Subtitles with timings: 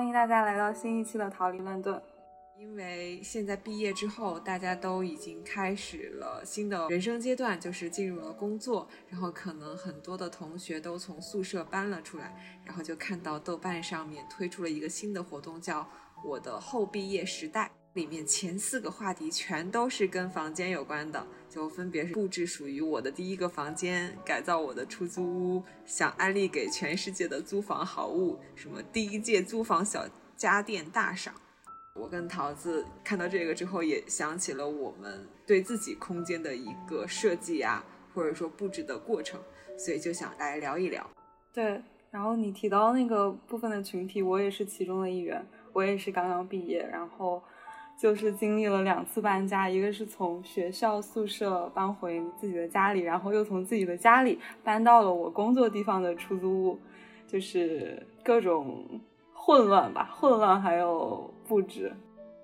[0.00, 2.02] 欢迎大家来到新一期的逃离乱炖。
[2.58, 12.34] 因为现在毕业之后，大家都已经开始了新的人生阶段，就是进入了工作，然后可能很多的同学都从宿舍搬了出来，
[12.64, 15.86] 然后就看到豆瓣上面推出了一个新的活动，叫
[16.24, 31.34] “我的后毕业时代”，里面前四个话题全都是跟房间有关的，就分别是布置属于我的第一个房间，改造我的出租屋，想安利给全世界的租房好物，什么第一届租房小家电大赏。
[31.96, 37.84] 我跟桃子看到这个之后，也想起了我们对自己空间的一个设计啊，
[38.14, 39.40] 或者说布置的过程，
[39.76, 41.04] 所以就想来聊一聊。
[41.52, 45.44] 对，然后你提到那个部分的群体，我也是其中的一员。
[45.72, 47.40] 我也是刚刚毕业，然后
[48.00, 56.78] 就是经历了两次搬家，一个是从学校宿舍搬回自己的家里，然后又从自己的家里搬到了我工作地方的出租屋，
[57.28, 59.00] 就是各种。
[59.42, 61.90] 混乱吧，混乱还有布置。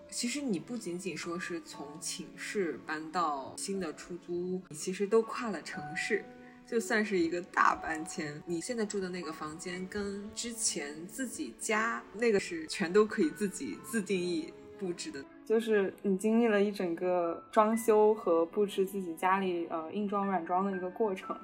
[0.08, 6.24] 其实你不仅仅说是从寝室搬到新的出租屋，你其实都跨了城市，
[6.66, 8.42] 就算是一个大搬迁。
[8.46, 21.34] 你现在住的那个房间跟之前自己家那个是全都可以自己自定义布置的，就是你经历了一整个装修和布置自己家里呃硬装软装的一个过程。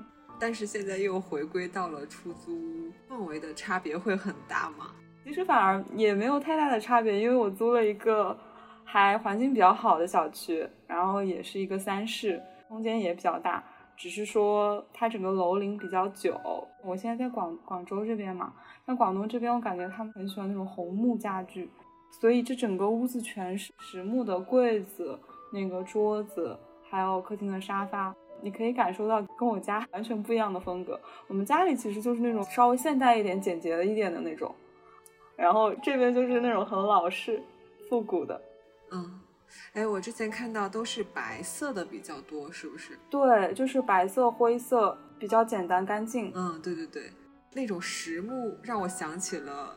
[0.40, 4.90] 但是现在又回归到了出租屋，氛围的差别会很大吗？
[5.24, 8.36] 其实反而也没有太大的差别，因为我租了一个
[8.82, 13.62] 还环境比较好的小区，然后也是一个三室，空间也比较大。
[13.96, 16.36] 只是说它整个楼龄比较久。
[16.82, 18.52] 我现在在广广州这边嘛，
[18.84, 21.70] 那广东这边我感觉他们很喜欢那种红木家具，
[22.20, 25.18] 所以这整个屋子全是实木的柜子、
[25.52, 26.56] 那个桌子，
[26.88, 31.00] 还有客厅的沙发，你可以感受到跟我家完全不一样的风格。
[31.26, 34.54] 我们家里其实就是那种稍微现代一点、简洁的一点的那种。
[35.34, 37.42] 然后这边就是那种很老式、
[37.88, 38.40] 复古的，
[38.92, 39.20] 嗯，
[39.72, 42.96] 哎，我之前看到都是白色的比较多，是不是？
[43.10, 46.30] 对，就是白色、灰色，比较简单干净。
[46.34, 47.10] 嗯，对对对，
[47.54, 49.76] 那种实木让我想起了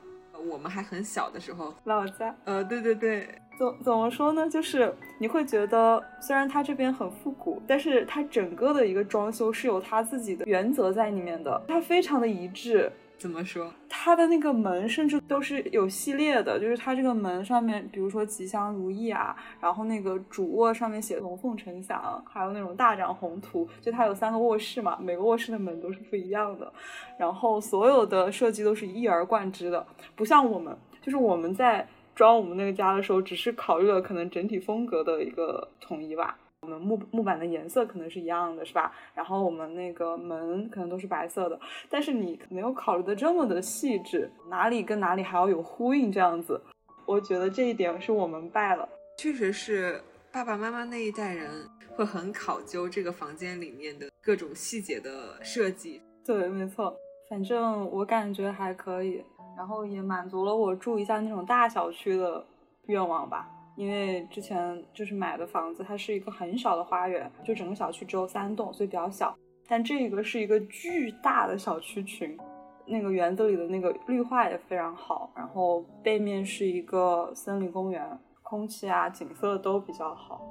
[0.49, 2.35] 我们还很小的时候老家。
[2.45, 4.49] 呃，对对对，怎怎么说呢？
[4.49, 12.91] 就是你会觉得，虽然它这边很复古，但是它整个的一个装修是有它自己的原则在里面的，它非常的一致。
[13.17, 13.71] 怎么说？
[13.89, 26.71] 它的那个门甚至都是有系列的，就是它这个门上面，比如说吉祥如意啊，然后那个主卧上面写龙凤呈祥，还有那种大展宏图，就它有三个卧室嘛，每个卧室的门都是不一样的，
[27.17, 36.37] 然后所有的设计都是一而贯之的，不像我们，就是我们在装我们那个家的时候，只是考虑了可能整体风格的一个统一吧。
[36.65, 38.91] 我们木木板的颜色可能是一样的，是吧？
[39.13, 41.59] 然后我们那个门可能都是白色的，
[41.91, 46.59] 但是你没有考虑的这么的细致，哪里跟哪里还要有呼应，这样子，
[47.05, 48.89] 我觉得这一点是我们败了。
[49.19, 56.01] 确实是爸爸妈妈那一代人会很考究这个房间里面的各种细节的设计。
[56.25, 56.97] 对，没错，
[57.29, 59.23] 反正我感觉还可以，
[59.55, 62.43] 然后也满足了我住一下那种大小区的
[62.87, 63.51] 愿望吧。
[63.75, 69.37] 因为之前就是买的房子，它是一个很小的花园，就整个小区只有三栋，所以比较小。
[69.67, 72.37] 但这个是一个巨大的小区群，
[72.85, 80.41] 那个园子里的那个绿化也非常好，然后背面是一个森林公园，空气啊景色都比较好，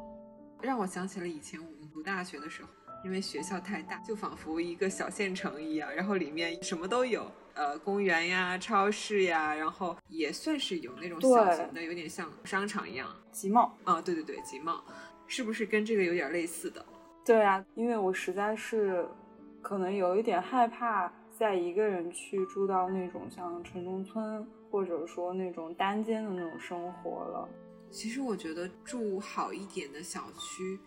[0.61, 2.69] 让我想起了以前我们读大学的时候，
[3.05, 7.25] 因为学校太大，就仿佛一个小县城一样，然后里面什么都有。
[7.55, 13.09] 呃，公园呀，超市呀，然后也算是有那种小型的，有点像商场一样。
[13.31, 14.83] 集贸啊，对对对，集贸，
[15.27, 16.85] 是不是跟这个有点类似的？
[17.25, 19.07] 对啊，因为我实在是
[19.63, 27.49] 可能有一点害怕再一个人去住到那种像城中村，或者说那种单间的那种生活了。
[27.91, 30.79] 其实我觉得住好一点的小区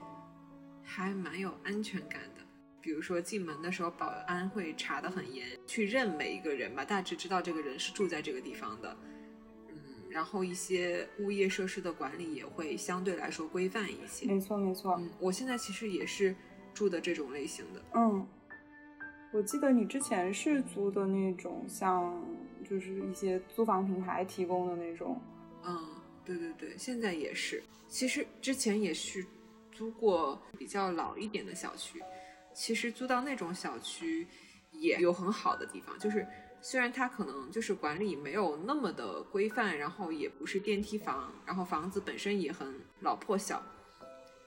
[0.84, 2.37] 还蛮有安全感的。
[2.88, 8.96] 比如说进门的时候，保安会查得很严，去认每一个人吧，大致知道这个人是住在这个地方的。
[9.68, 9.76] 嗯，
[10.10, 14.26] 然后一些物业设施的管理也会相对来说规范一些。
[14.26, 16.34] 没错没错，嗯，我现在其实也是
[16.74, 17.84] 住的这种类型的。
[17.96, 18.26] 嗯，
[19.34, 22.18] 我记得你之前是租的那种，像
[22.70, 25.22] 就是一些租房平台提供的那种。
[25.66, 25.90] 嗯，
[26.24, 27.62] 对对对，现在也是。
[27.90, 29.26] 其实之前也是
[29.74, 32.02] 租过比较老一点的小区。
[32.58, 34.28] 其实租到那种小区
[34.72, 36.26] 也有很好的地方，就是
[36.60, 43.64] 虽然它可能就是管理没有那么的规范，然后也不是电梯房，然后房子本身也很老破小，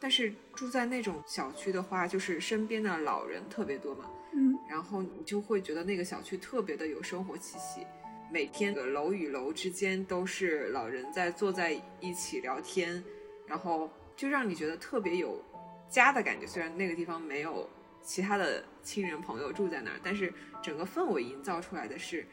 [0.01, 7.87] 但是住在那种小区的话，就是身边的老人特别多嘛，嗯，然后你就会觉得那个小区特别的有生活气息，
[8.33, 13.03] 每天楼与楼之间都是老人在坐在一起聊天，
[13.47, 15.41] 然后就让你觉得特别有
[15.89, 16.45] 家的感觉。
[16.45, 17.69] 虽然那个地方没有
[18.03, 20.33] 其他的亲人朋友住在那儿，但是
[20.63, 22.27] 整个氛围营造出来的是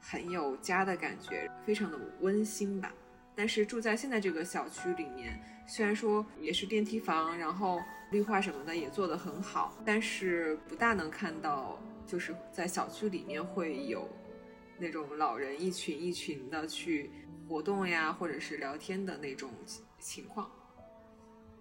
[0.00, 2.92] 很有家的感觉，非常的温馨吧。
[3.34, 7.80] 但是住在现在这个小区里面，虽然说也是电梯房，然后
[8.10, 14.08] 绿化什么的也做得很好，但是不大能看到就是在小区里面会有。
[14.76, 17.08] 那种老人一群一群的去
[17.48, 19.48] 活动呀，或者是聊天的那种
[20.00, 20.50] 情况。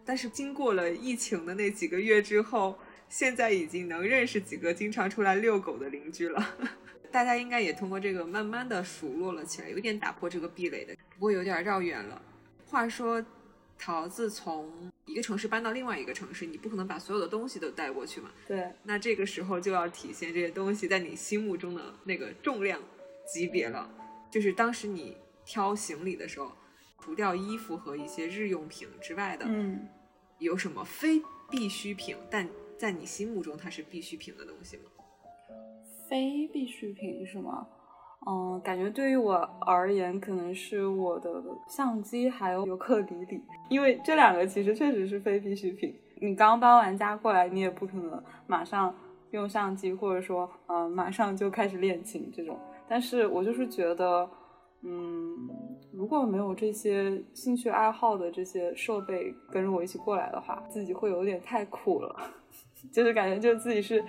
[0.04, 2.76] 但是经过了疫情的那几个月之后，
[3.14, 6.58] 现在已经能认识几个经常出来遛狗的邻居了。
[7.14, 12.20] 大家应该也通过这个慢慢的熟络了起来，有点打破这个壁垒的，不过有点绕远了。
[12.66, 13.24] 话说，
[13.78, 18.32] 桃子从一个城市搬到另外一个城市，你不可能把所有的东西都带过去嘛？
[18.48, 18.68] 对。
[18.82, 22.82] 那这个时候就要体现这些东西在你心目中的那个重量。
[23.32, 23.90] 级别了，
[24.30, 26.52] 就是当时你挑行李的时候，
[27.00, 29.88] 除掉衣服和一些日用品之外的，嗯，
[30.40, 32.18] 有什么非必需品？
[32.30, 32.46] 但
[32.78, 34.84] 在你心目中它是必需品的东西吗？
[36.08, 37.68] 非必需品是吗？
[38.26, 45.94] 嗯，感觉对于我而言，可能是我的相机还有尤克里里，因为这两个其实确实是非必需品。
[46.22, 48.96] 你刚搬完家过来，你也不可能马上
[49.32, 52.58] 用相机，或者说，嗯，马上就开始练琴这种。
[52.88, 54.30] 但是我就是觉得，
[54.84, 55.50] 嗯，
[55.96, 62.32] 如果没有这些兴趣爱好的这些设备跟着我一起过来的话，自己会有点太苦了，
[62.92, 64.04] 就是感觉就自己是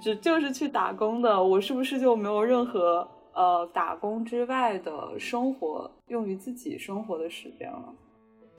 [0.00, 7.94] 只就是去打工的，我是不是就没有任何呃打工之外的生活用于自己生活的时间了？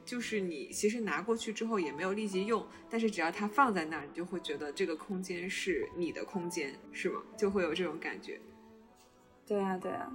[0.06, 7.20] 就是你其实拿过去之后也没有立即用，但是只要它放在那儿，你就会觉得这个空间是你的空间，是吗？
[7.36, 8.40] 就会有这种感觉。
[9.46, 10.10] 对呀，对呀，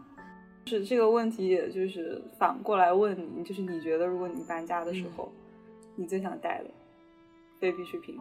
[0.65, 5.33] 是这个问题，也就是反过来问你，就是你觉得如果你搬家的时候，
[5.97, 6.71] 你最想带的
[7.61, 8.19] 非必需品？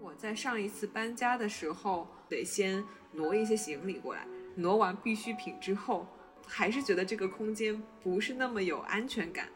[0.00, 2.82] 我在上一次搬家的时候，得先
[3.12, 4.26] 挪一些行李过来，
[4.56, 6.06] 挪完必需品之后，
[6.46, 9.46] 还是觉得这个空间不是那么有安全感，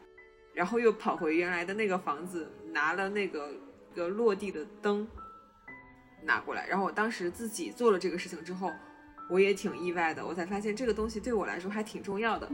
[0.52, 3.52] 然后又跑回原来的那个房子，拿了那个
[3.94, 5.08] 个落地的灯
[6.22, 8.70] 拿过来，然后我当时自己做了这个事情之后。
[9.28, 12.50] 我也挺意外的，我才发现这个东西对我来说还挺重要的，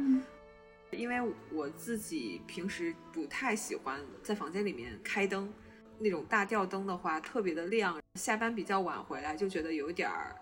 [0.93, 1.17] 因为
[1.51, 5.53] 我自己平时不太喜欢在房间里面开灯，
[5.99, 10.37] 那种大吊灯的话特别的亮，下班比较晚回来就觉得有点儿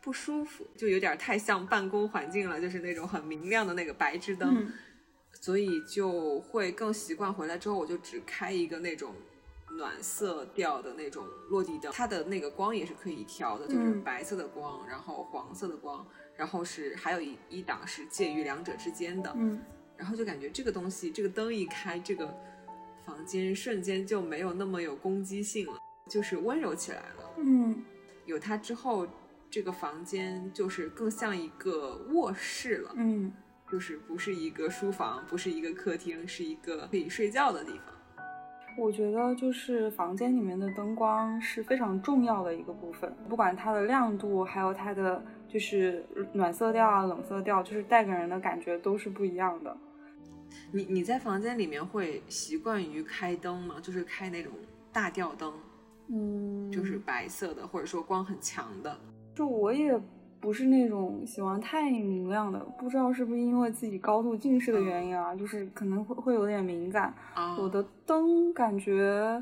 [0.00, 4.72] 不舒服，就有点太像办公环境了，就是那种很明亮的那个白炽灯，
[5.32, 9.14] 所以就会更习惯回来之后我就只开一个那种。
[9.76, 19.60] 暖色调的那种落地灯，它的那个光也是可以调的，就是白色的光，然后黄色的光，然后是还有一一档是介于两者之间的，嗯，
[19.96, 22.32] 然后就感觉这个东西，这个灯一开，这个
[23.04, 25.78] 房间瞬间就没有那么有攻击性了，
[26.08, 27.82] 就是温柔起来了，嗯，
[28.26, 29.06] 有它之后，
[29.50, 33.32] 这个房间就是更像一个卧室了，嗯，
[33.70, 37.86] 就是不是一个书房，不是一个客厅，是一个可以睡觉的地方。
[38.76, 49.76] 我觉得就是房间里面的灯光是非常重要的一个部分，不管它的亮度，还有它的就是暖色调啊、冷色调，就是带给人的感觉都是不一样的。
[50.72, 53.76] 你你在房间里面会习惯于开灯吗？
[53.82, 54.52] 就是开那种
[54.92, 55.52] 大吊灯，
[56.08, 58.98] 嗯，就是白色的，或者说光很强的。
[59.34, 60.00] 就我也。
[60.42, 67.14] 不是那种喜欢太明亮的，不知道是不是因为自己高度近视的原因啊，就是可能会会有点敏感。
[67.56, 69.40] 我的灯感觉，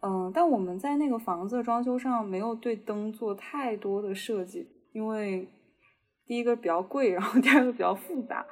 [0.00, 5.48] 嗯，但我们在那个房子的装修上没有对灯做太多的设计，因为
[6.24, 8.46] 第一个比较贵，然后第二个比较复杂。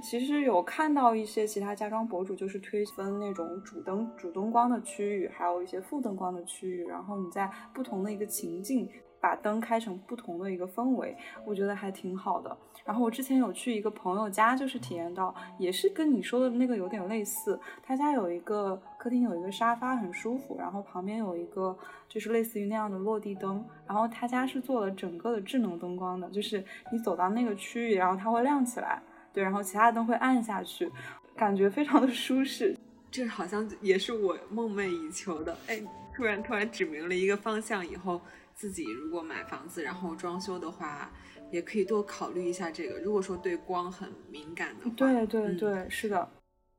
[0.00, 8.88] 其实有看到一些其他家装博主就是推分那种主灯主灯光的区域，还有一些副灯光的区域，然后你在不同的一个情境。
[9.20, 12.56] 把灯开成不同的一个氛围，我觉得还挺好的。
[12.84, 17.58] 然后我之前有去一个朋友家，就是体验到，也是跟你说的那个有点类似。
[17.82, 20.56] 他家有一个客厅，有一个沙发，很舒服。
[20.58, 21.76] 然后旁边有一个
[22.08, 23.62] 就是类似于那样的落地灯。
[23.86, 30.90] 然后他家是做了整个的智能灯光的，就是你走到那个区域，然后它会亮起来，对，然后其他灯会暗下去，
[31.36, 32.74] 感觉非常的舒适。
[33.10, 35.54] 这好像也是我梦寐以求的。
[35.66, 35.82] 哎，
[36.14, 38.20] 突然突然指明了一个方向以后。
[38.58, 41.12] 自己如果买房子然后装修的话，
[41.52, 42.98] 也可以多考虑一下这个。
[42.98, 46.28] 如果说对光很敏感的话，对对对，是的。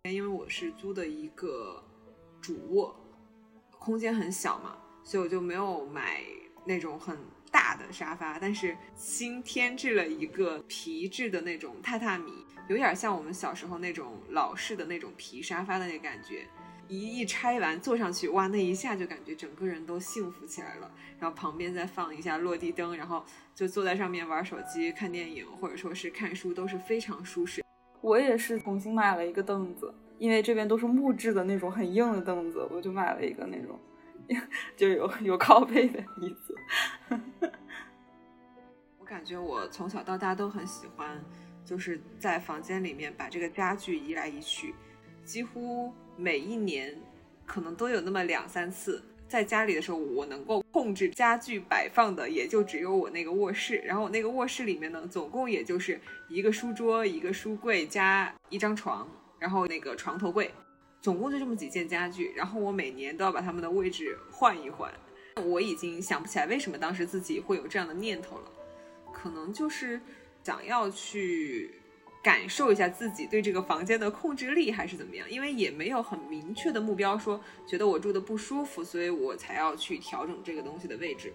[0.03, 1.81] 因为我是租的一个
[2.41, 2.93] 主卧，
[3.71, 6.21] 空间很小嘛，所以我就没有买
[6.65, 7.17] 那种很
[7.50, 16.45] 大的沙发，但是新添置了一个皮质的那种榻榻米，有点像我们小时候那种老式的那种皮沙发的那感觉。
[16.89, 20.91] 一一拆完坐上去，哇，那一下就感觉整个人都幸福起来了。
[21.19, 27.63] 然后旁边再放一下落地灯，然后就坐在上面玩手机、看电影，或者说是看书，都是非常舒适。
[28.01, 33.79] 我也是重新买了一个凳子，因为这边都是木质的那种很硬的凳子，我就买了一个那种，
[34.75, 36.55] 就有有靠背的椅子。
[38.98, 41.22] 我感觉我从小到大都很喜欢，
[41.65, 44.74] 就是在房间里面把这个家具移来移去，
[45.29, 45.93] 几乎。
[46.17, 46.98] 每一年
[47.45, 53.75] 可能都有那么两三次，在家里的时候，我能够控制家具摆放的也就只有我那个卧室。
[53.86, 59.07] 然后我那个卧室里面呢，总共也就是一个书桌、一个书柜加一张床，
[59.38, 60.51] 然后那个床头柜，
[61.00, 62.33] 总共就这么几件家具。
[62.36, 64.91] 然后我每年都要把它们的位置换一换。
[65.45, 68.51] 我已经想不起来为什么当时自己会有这样的念头了，
[69.13, 70.01] 可能就是
[70.43, 71.78] 想要去。
[72.21, 81.33] 感受一下自己对这个房间的控制力还是怎么样，因为也没有很明确的目标，说觉得我住的不舒服，所以我才要去调整这个东西的位置。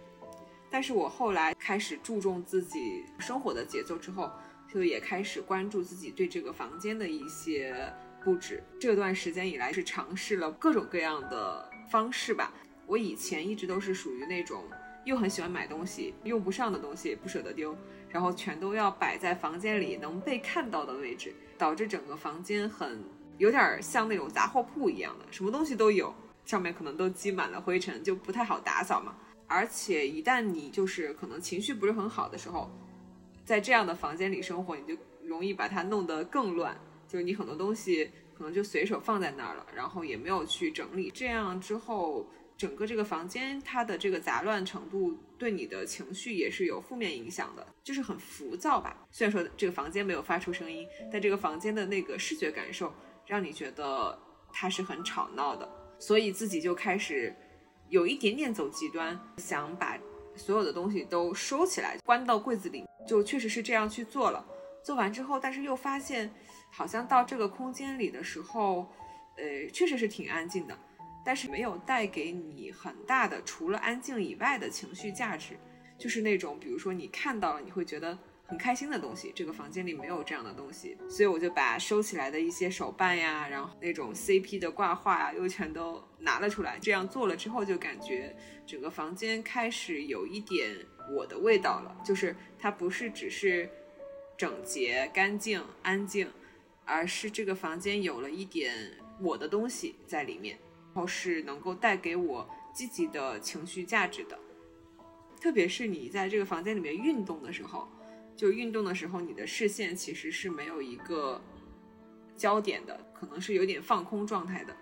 [0.70, 4.30] 但是我后来开始注重自己生活的节奏之后，
[4.72, 7.74] 就也开始关注自己对这个房间的一些
[8.22, 8.62] 布置。
[8.78, 12.52] 这段时间以来是尝试了各种各样的方式吧。
[12.86, 14.64] 我以前一直都是属于那种
[15.04, 17.74] 又很喜欢买东西，用不上的东西不舍得丢。
[18.14, 23.02] 然后全都要摆在房间里能被看到的位置，导致整个房间很
[23.38, 29.16] 有点像那种杂货铺一样的，什么东西都有，上面可能都积满了灰尘，就不太好打扫嘛。
[29.48, 32.70] 而且一旦你就是可能情绪不是很好的时候，
[33.44, 42.24] 在这样的房间里生活，你就容易把它弄得更乱，就是你很多东西可能就随手放在那儿了，然后也没有去整理，这样之后。
[42.56, 48.96] 整个这个房间，它的这个杂乱程度对你的情绪也是有负面影响的，就是很浮躁吧。
[49.10, 52.92] 虽然说这个房间没有发出声音，但这个房间的那个视觉感受
[53.26, 54.18] 让你觉得
[54.52, 55.68] 它是很吵闹的，
[55.98, 57.34] 所以自己就开始
[57.88, 59.98] 有一点点走极端，想把
[60.36, 64.44] 所有的东西都收起来，关到柜子里，就确实是这样去做了。
[64.82, 66.32] 做完之后，但是又发现
[66.70, 68.86] 好像到这个空间里的时候，
[69.36, 70.78] 呃，确实是挺安静的。
[71.24, 75.56] 但是没有带给你很大的，除了安静以外的情绪价值，
[75.96, 79.32] 就是那种，比如说你看到了你会觉得很开心的东西。
[79.34, 86.78] 这个房间里没有这样的东西，所以我就把收起来的一些手办呀，然后那种 CP 的挂画呀，又全都拿了出来。
[86.78, 90.76] 这样做了之后，就感觉整个房间开始有一点
[91.10, 93.70] 我的味道了，就是它不是只是
[94.36, 96.30] 整洁、干净、安静，
[96.84, 98.74] 而是这个房间有了一点
[99.20, 100.58] 我的东西在里面。
[100.94, 104.38] 然后是能够带给我积极的情绪价值的，
[105.40, 107.88] 特别是你在这个房间里面运动的时候，
[108.36, 111.42] 就运动的时候，你的视线其实是没有一个
[112.36, 114.76] 焦点的，可能是有点放空状态的。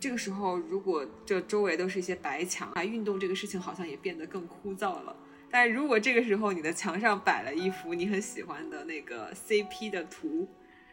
[0.00, 5.16] 这个时候，如果这周围都是一些白墙啊，运动这个事情好像也变得更枯燥了。
[5.52, 10.48] 但如果这个时候你的墙上摆了一幅你很喜欢的那个 CP 的图，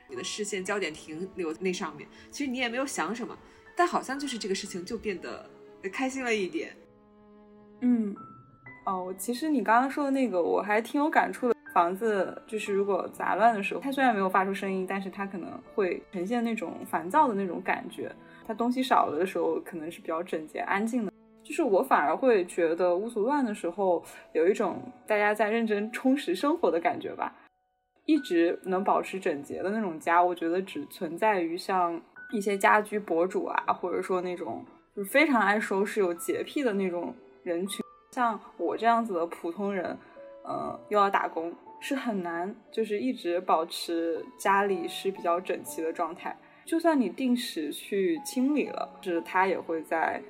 [0.08, 3.36] 你的视线焦点停留那上面，其实你也没有想什么。
[3.82, 5.44] 但好像就是这个事情就变得
[5.92, 6.72] 开心了一点，
[7.80, 8.16] 嗯，
[8.86, 11.56] 哦，其实你刚刚说的那个我还挺有感触的。
[11.74, 18.16] 房子就是如果杂乱的时候，它虽然没有发出声音，但是它可能会呈现那种烦躁的那种感觉。
[18.46, 21.12] 它东西少了的时候，可能是比较整洁安静的。
[21.42, 27.36] 就是我反而会觉得屋子乱的时候，有一种大家在认真充实生活的感觉吧。
[28.06, 32.00] 一直能保持整洁的那种家，我觉得只存在于像。
[32.32, 39.98] 一些家居博主啊，或者说那种就是非常爱收拾、有洁癖的那种人群，像我这样子的普通人，
[40.44, 46.38] 呃，又要打工，是很难，就是一直保持家里是比较整齐的状态。
[46.66, 50.22] 就算你定时去清理了，是它也会在。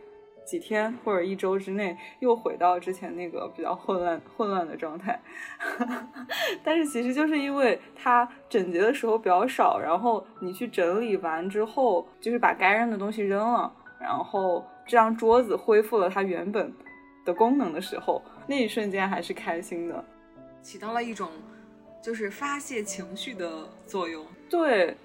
[0.46, 5.20] 几天或者一周之内又回到之前那个比较混乱混乱的状态，
[6.64, 16.74] 但是其实就是因为它整洁的时候比较少，然后你去整理完之后，就是把该扔的东西扔了，然后这张桌子恢复了它原本
[17.24, 20.04] 的功能的时候，那一瞬间还是开心的，
[20.62, 21.30] 起到了一种
[22.04, 24.26] 就是发泄情绪的作用。
[24.50, 24.98] 对，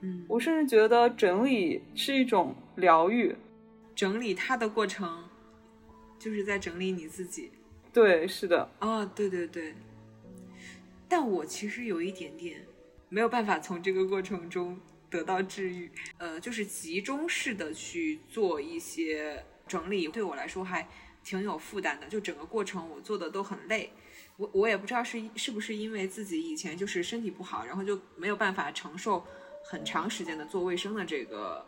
[0.00, 3.36] 嗯，我甚至觉得整理是一种疗愈。
[3.94, 5.28] 整理它的过程，
[6.18, 7.52] 就是在整理你自己。
[7.92, 8.68] 对，是的。
[8.80, 9.74] 哦，对对对。
[11.08, 12.66] 但我其实有一点点
[13.08, 15.90] 没有办法从这个过程中得到治愈。
[16.18, 20.88] 呃，就是集中式的去做一些整理，对我来说还
[21.22, 22.08] 挺有负担的。
[22.08, 23.92] 就整个过程我做的都很累。
[24.36, 29.24] 我我也不知道是是不是因为自己以前就是身体不好，然后就没有办法承受
[29.64, 31.64] 很长时间的做卫生的这个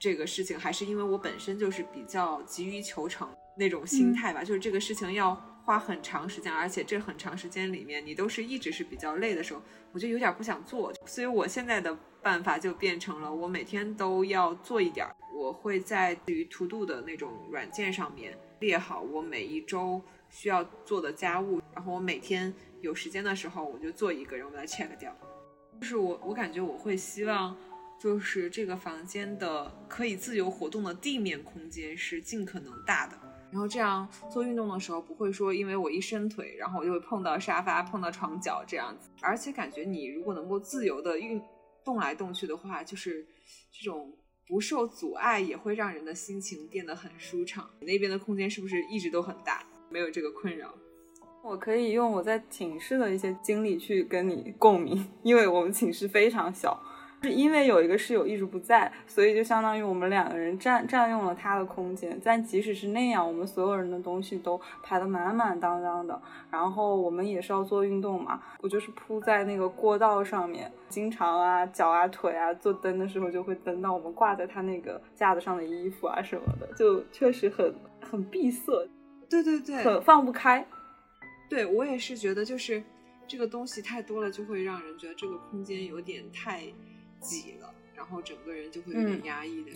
[0.00, 9.60] 这个事情，还是因为我本身就是比较急于求成那种心态吧，就是这个事情要花很长时间，而且这很长时间里面你都是一直是比较累的时候，
[9.92, 20.02] 我就有点不想做，所以我现在的办法就变成了我每天都要做一点儿，我会在于 To Do 的那种软件上面列好我每一周。
[20.32, 25.12] 需要做的家务，然后我每天有时间的时候我就做一个，然后把它 check 掉。
[25.80, 27.56] 就是我，我感觉我会希望，
[28.00, 33.18] 就是这个房间的可以自由活动的地面空间是尽可能大的，
[33.52, 39.10] 然后这样做运动的时候不会说因为我一伸腿，然后我就会碰到沙发、碰到床角这样子。
[39.20, 41.38] 而且感觉你如果能够自由的运
[41.84, 43.26] 动来动去的话，就是
[43.70, 44.10] 这种
[44.48, 47.68] 不受阻碍，也会让人的心情变得很舒畅。
[47.80, 49.62] 你那边的空间是不是一直都很大？
[49.90, 50.72] 没有这个困扰，
[51.42, 56.80] 我可以用我在寝室的一些经历去跟你共鸣，因为我们寝室非常小，
[57.22, 62.18] 是因为有一个室友一直不在，所以就相当于我们两个人占占用了他的空间。
[62.24, 66.20] 但即使是那样，我们所有人的东西都排得满满当当的。
[66.50, 78.88] 然后我们也是要做运动嘛，我就是铺在那个过道上面，经常啊脚啊腿啊做蹬的时候就会蹬到我们挂在他那个架子上的衣服啊什么的，就确实很很闭塞。
[79.28, 80.66] 对对对，很放不开。
[81.48, 82.82] 对我也是觉得，就是
[83.28, 86.62] 这个东西太多了，就会让人觉得这个空间有点太
[87.20, 89.70] 挤了，然后整个人就会有点压抑的。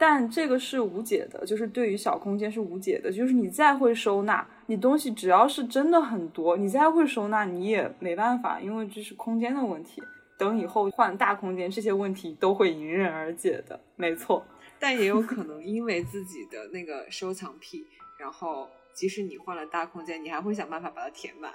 [0.00, 3.10] 但这个是无解的，就是对于小空间是无解的。
[3.10, 10.00] 就是你再会收纳，你东西只要是真的很多，你再会收纳，你也没办法，因为这是空间的问题。
[10.38, 13.80] 等以后换大空间，这些问题都会迎刃而解的。
[13.96, 14.46] 没错，
[14.78, 17.84] 但也有可能因为自己的那个收藏癖。
[18.20, 21.52] 然后，即使你换了大空间，你还会想办法把它填满，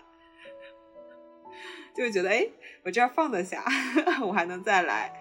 [1.93, 2.47] 就会觉得，哎，
[2.83, 3.63] 我这儿放得下，
[4.25, 5.11] 我还能再来。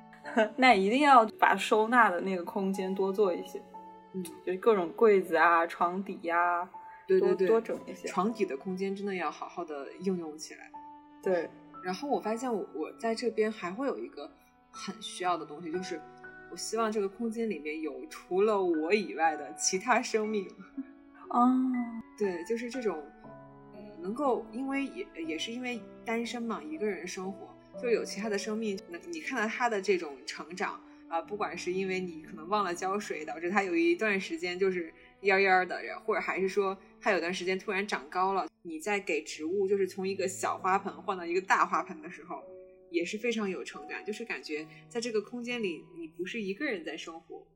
[0.56, 3.60] 那一定要把收纳的那个空间多做一些，
[4.14, 6.68] 嗯，就是各种柜子啊、床底呀，
[7.06, 8.08] 对对对，多整一些。
[8.08, 10.70] 床底的空间真的要好好的应用起来。
[11.22, 11.48] 对。
[11.82, 14.30] 然后我发现，我我在这边还会有一个
[14.70, 16.00] 很需要的东西，就是。
[16.50, 20.46] 我希望这个空间里面有除了我以外的其他生命。
[21.30, 21.48] 哦，
[22.18, 23.21] 对，就是这种，呃，
[24.02, 42.42] 能够因为也也是因为单身嘛，一个人生活，就有其他的生命，能你看到他的这种成长啊，不管是因为你可能忘了浇水，导致他有一段时间就是蔫蔫的，或者还是说他有段时间突然长高了，你在给植物就是从一个小花盆换到一个大花盆的时候。
[42.90, 47.46] 也是非常有成感，就是感觉在这个空间里，你不是一个人在生活，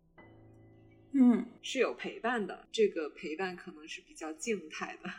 [1.13, 2.67] 嗯，是有陪伴的。
[2.73, 5.11] 这个陪伴可能是比较静态的，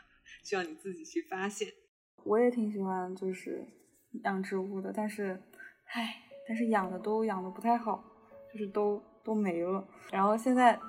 [0.48, 1.68] 需要你自己去发现。
[2.24, 3.66] 我也挺喜欢就是
[4.24, 5.42] 养植物的，但是，
[5.94, 8.02] 唉，但是养的都养的不太好，
[8.54, 9.86] 就是都都没了。
[10.12, 10.80] 然后现在。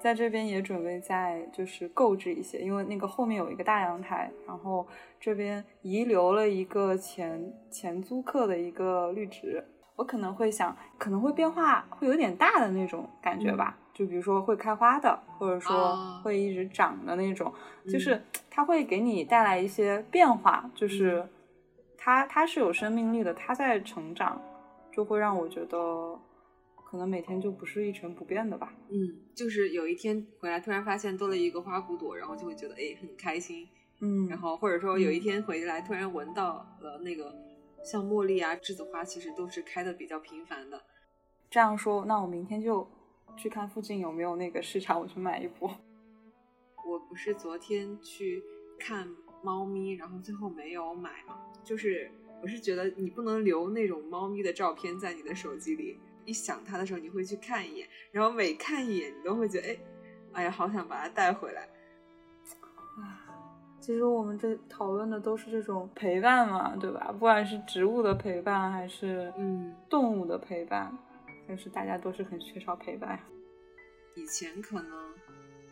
[0.00, 4.86] 在这边也准备再就是购置一些，因为那个后面有一个大阳台，然后
[5.18, 9.64] 这边遗留了一个前前租客的一个绿植，
[9.96, 17.50] 我可能会想，可能会变化会有点大的那种感觉吧，就比如说会开花的，或者说会一直长的那种，
[17.88, 21.26] 就是它会给你带来一些变化，就是
[21.96, 24.42] 它它是有生命力的，它在成长，
[24.92, 26.18] 就会让我觉得。
[26.86, 28.72] 可能每天就不是一成不变的吧。
[28.88, 33.66] 嗯，就是有一天回来，突然发现多了一个花骨朵，然后就会觉得哎很开心。
[34.00, 37.34] 嗯，然后或者说有一天回来，突然闻到了那个
[37.84, 40.80] 像茉莉啊、栀子花，其实都是开的比较频繁的。
[41.50, 42.88] 这样说，那我明天就
[43.36, 45.70] 去看附近有没有那个市场，我去买一波。
[46.86, 48.42] 我不是昨天去
[48.78, 49.08] 看
[49.42, 51.38] 猫咪，然后最后没有买嘛？
[51.62, 52.10] 就是
[52.42, 55.98] 我是觉得你不能留那种猫咪的照片在你的手机里。
[56.26, 59.78] 一想它的时候，你会去看一眼，然后每看一眼，你都会觉得，哎，
[60.32, 61.68] 哎呀，好想把它带回来。
[62.96, 63.28] 啊，
[63.78, 67.12] 其实我们这讨论的都是这种陪伴嘛，对吧？
[67.12, 70.96] 不管是植物的陪伴，还是嗯动物的陪伴，
[71.48, 73.18] 就是大家都是很缺少陪伴。
[74.16, 75.14] 以前可能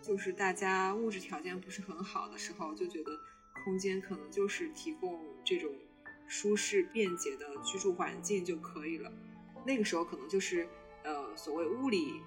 [0.00, 3.12] 就是大家物质条件不是很好的时候，就觉得
[3.64, 5.70] 空间可能就是提供这种
[6.26, 9.12] 舒适便捷的居住环境就可以了。
[9.64, 10.66] 那个时候可能就是，
[11.04, 12.20] 呃，所谓物理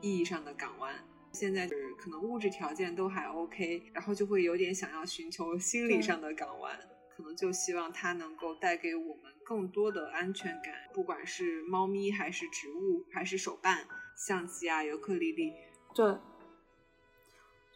[0.00, 0.94] 意义上的港湾。
[1.32, 6.78] 现在是可能物质条件都还 OK，然后就会有点想要寻求心理上的港湾，
[7.16, 10.74] 可能就希望它能够带给我们更多的安全感。
[10.92, 15.54] 不管是猫咪，还是植物，还是手办、相机啊、尤克里里，
[15.94, 16.16] 对，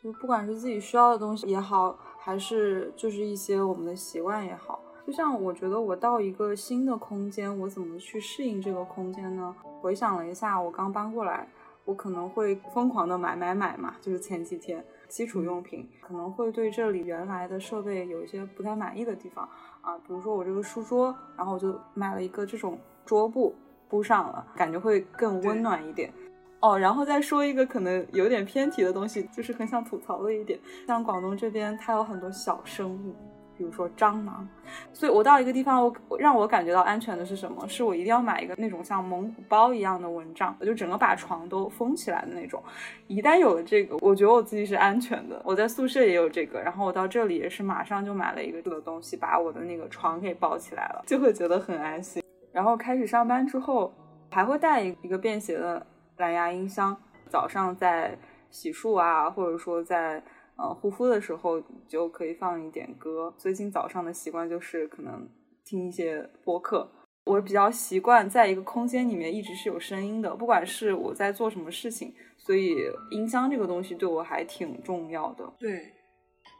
[0.03, 4.83] 就不管是自己需要的东西也好，还是就是一些我们的习惯也好。
[5.07, 9.57] 就像我觉得我到一个新的空间，我怎么去适应这个空间呢？
[9.81, 11.49] 回想了一下，我刚搬过来，
[11.87, 19.47] 我可能会疯狂的买买买嘛，就是前几天基础用品，可能会对这里原来的设备有一些不太满意的地方
[19.83, 23.53] 啊，比如说我这个书桌，然后我就买了一个这种桌布
[23.89, 26.13] 铺上了，感觉会更温暖一点。
[26.61, 33.15] 哦，然后再说一个可能有点偏题的东西，就是很想吐槽的一点，像广东这边它有很多小生物。
[33.61, 34.49] 比如说蟑螂，
[34.91, 37.69] 所以我到一个地方，我让我感觉到安全的是什么？
[37.69, 42.63] 是我一定要买一个那种像蒙古包一样的蚊帐，我就整个把床都封起来的那种。
[43.07, 45.43] 一旦有了这个，我觉得我自己是安全的。
[45.45, 52.23] 我在宿舍也有这个，然后我到这里也是马上就买了一个这个东西，把我的那个床给包起来了，就会觉得很安心。
[52.53, 53.93] 然后开始上班之后，
[54.31, 56.97] 还会带一个便携的蓝牙音箱，
[57.29, 58.17] 早上在
[58.49, 60.23] 洗漱啊，或者说在。
[60.61, 63.33] 呃，护肤的时候就可以放一点歌。
[63.39, 65.27] 最近早上的习惯就是可能
[65.65, 66.87] 听一些播客。
[67.25, 72.77] 我比较习惯在一个空间里面一直是有声音的，不管是我在做什么事情，所以
[73.11, 75.51] 音箱这个东西对我还挺重要的。
[75.59, 75.93] 对，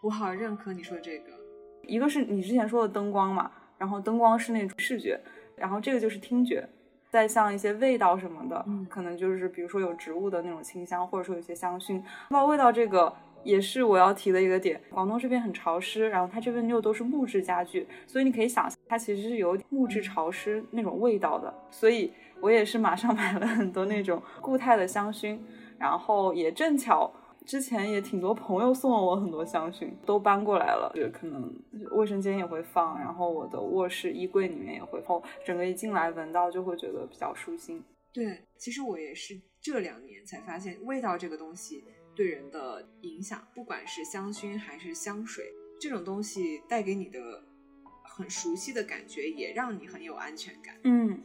[0.03, 1.33] 我好认可你说这个。
[1.83, 5.21] 一个是你之前说的灯光嘛，然后灯光是那种视觉，
[5.57, 6.67] 然后这个就是听觉。
[7.11, 12.01] 再像一些味道什么的，可能就是比如说有植物的那种清香，或者说有些香薰。
[12.31, 13.13] 那味道这个。
[13.43, 21.53] 也是我要提的一个点，广东这边很潮湿，然后它这边又都是木质家具，所以你可以想象它其实是有木质潮湿那种味道的。
[21.71, 25.39] 所以我也是马上 买了很多那种固态的香薰，
[25.79, 27.13] 然后也正巧
[27.47, 31.53] 之前也挺多朋友送了我很多香薰，都搬过来了，就可能
[31.93, 37.83] 卫生间也会放，然后我的卧室衣柜里面也会放，整个一进来闻到就会觉得比较舒心。
[38.13, 41.85] 对，其实我也是这两年才发现味道这个东西。
[42.21, 47.43] 对人的影响，不管是香薰还是香水，这种东西带给你的
[48.05, 50.79] 很熟悉的感觉，也让你很有安全感。
[50.85, 51.19] 嗯，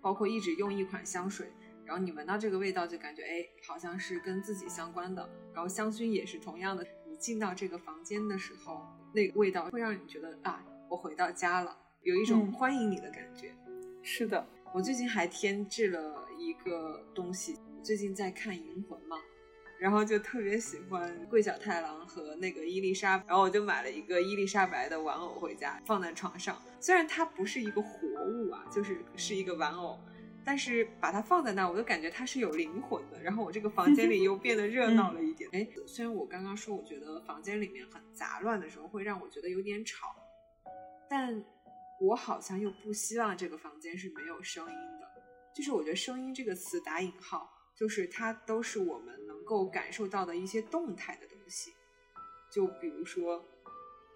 [0.00, 1.52] 包括一直用一款香水，
[1.84, 5.30] 然后你闻到这个味道就感觉，哎，好像是跟自己相关的。
[5.54, 8.84] 然后香薰也是同样的，你进到这个房间的时候，
[9.14, 13.54] 那个味道会让你觉得啊，我回到家了，有一种欢迎你的感觉。
[14.02, 19.16] 是的，我最近还添置了一个东西，最近在看《银魂》嘛。
[19.80, 26.60] 然后就特别喜欢桂小太郎和那个伊丽莎，然后我就买了一个伊丽莎白的玩偶回家，放在床上。
[26.78, 29.98] 虽然它不是一个活物啊，就是是一个玩偶，
[30.44, 33.22] 但是把它放在那，我就感觉它是有灵魂的。
[33.22, 35.48] 然后我这个房间里又变得热闹了一点。
[35.54, 40.14] 哎，虽然我刚刚说我觉得房间里面很杂乱的时候会让我觉得有点吵，
[41.08, 41.42] 但
[42.02, 45.08] 我好像又不希望这个房间是没有声音的。
[45.54, 47.50] 就是我觉得“声音”这个词打引号。
[47.72, 49.19] 就是它都是我们能
[49.50, 51.74] 够感受到的一些动态的东西，
[52.52, 53.44] 就比如说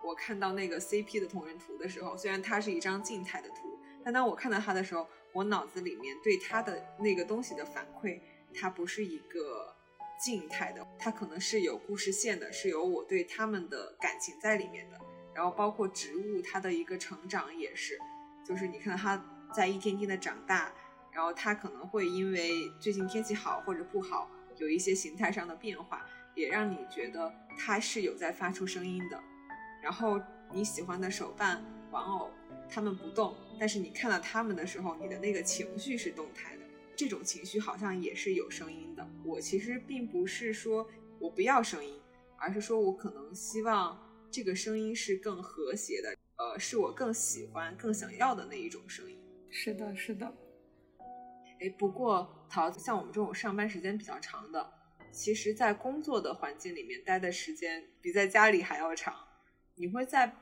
[0.04, 8.20] 我看到那个 CP 的同人图的时候，虽然它是一张静态的图，但当我看到它的时候，我脑子里面对它的那个东西的反馈，
[8.54, 9.74] 它不是一个
[10.22, 15.00] 静态的，它可能是有故事线的，是有我对他们的感情在里面的。
[15.34, 17.98] 然后包括植物，它的一个成长也是，
[18.46, 19.20] 就是你看到它
[19.52, 20.72] 在一天天的长大。
[21.10, 29.20] 然后它可能会因为最近天气好或者不好，有一些形态上的变化，也让你觉得它是有在发出声音的。
[29.82, 30.20] 然后
[30.52, 32.30] 你喜欢的手办玩偶，
[32.68, 36.62] 它们不动，但是你看到它们的时候，你的那个情绪是动态的。
[36.96, 39.04] 这种情绪好像也是有声音的。
[39.24, 40.88] 我其实并不是说
[41.18, 42.00] 我不要声音，
[42.38, 49.18] 而是说我可能希望这个声音是更和谐的，呃，是我更喜欢、更想要的那一种声音。
[49.50, 50.32] 是的，是的。
[51.60, 54.72] 哎，不过桃子像我们这种上班时间比较长的，
[55.12, 59.14] 其实，在工作的环境里面待的时间比在家里还要长。
[59.76, 60.34] 你会在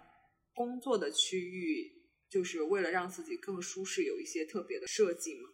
[0.55, 1.93] 工作的区域，
[2.29, 5.49] 就是为了让自己更舒适，有一些特别的设计吗？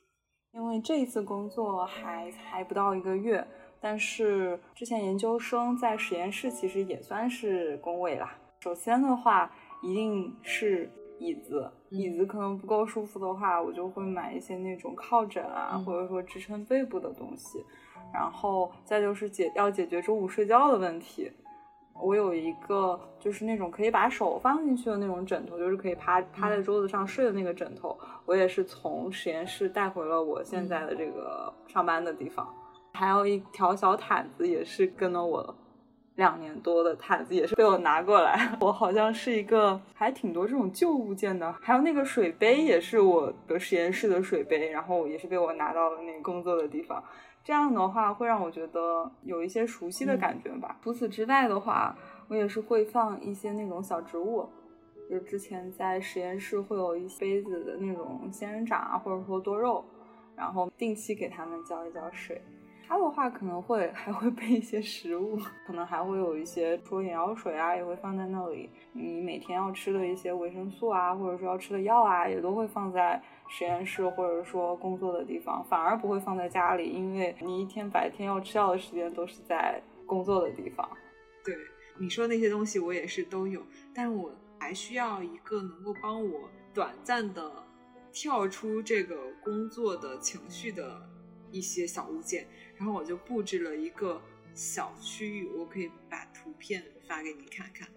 [0.52, 3.46] 因为这一次工作还还不到一个月，
[3.80, 8.38] 但是之前研究生在实验室其实也算是工位啦。
[8.60, 10.90] 首先的话，一定是。
[11.20, 17.64] 椅子，椅子可能不够舒服的话，我就会买一些那种靠枕啊，或者说支撑背部的东西。
[18.12, 21.30] 然后再就是解要解决中午睡觉的问题，
[22.00, 32.48] 我有一个就是那种可以把手放进去的那种枕头，就是可以趴趴在桌子上睡的那个枕头，我也是从实验室带回了我现在的这个上班的地方。
[32.94, 35.54] 还有一条小毯子，也是跟了我。
[36.18, 47.00] 两年多的毯子也是被我拿过来， 我好像是一个还挺多这种旧物件的，还有那个水杯也是我的实验室的水杯，然后也是被我拿到了那个工作的地方，
[47.44, 50.76] 这样的话会让我觉得有一些熟悉的感觉吧。
[50.82, 54.48] 除此之外的话，我也是会放一些那种小植物，
[55.08, 59.84] 就之前在实验室会有一些杯子的那种仙人掌啊，或者说多肉，
[60.34, 62.42] 然后定期给它们浇一浇水。
[62.88, 68.70] 它的话可能会 还会备一些食物，可能还会有一些说眼药水啊，也会放在那里。
[68.92, 80.88] 你每天要吃的一些维生素啊，或者说要吃的药啊，也都会放在实验室或者说工作的地方，反而不会放在家里，因为你一天白天要吃药的时间都是在工作的地方。
[81.44, 81.54] 对
[81.98, 83.60] 你说那些东西我也是都有，
[83.94, 87.52] 但我还需要一个能够帮我短暂的
[88.10, 91.02] 跳出这个工作的情绪的
[91.50, 92.46] 一些小物件。
[92.76, 94.22] 然后我就布置了一个
[94.54, 97.88] 小区域，我可以把图片发给你看看，